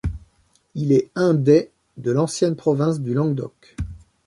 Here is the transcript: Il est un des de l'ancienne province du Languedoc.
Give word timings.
Il 0.73 0.93
est 0.93 1.11
un 1.13 1.35
des 1.35 1.69
de 1.97 2.09
l'ancienne 2.11 2.55
province 2.55 3.01
du 3.01 3.13
Languedoc. 3.13 3.75